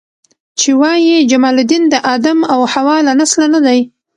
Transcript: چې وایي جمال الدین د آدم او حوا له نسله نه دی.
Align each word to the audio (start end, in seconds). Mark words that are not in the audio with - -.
چې 0.59 0.69
وایي 0.79 1.17
جمال 1.31 1.55
الدین 1.61 1.83
د 1.89 1.95
آدم 2.15 2.39
او 2.53 2.61
حوا 2.73 2.97
له 3.07 3.13
نسله 3.19 3.45
نه 3.53 3.59
دی. 3.65 3.79